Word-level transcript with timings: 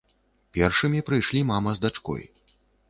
Першымі 0.57 1.05
прыйшлі 1.11 1.45
мама 1.51 1.71
з 1.79 1.89
дачкой. 1.89 2.23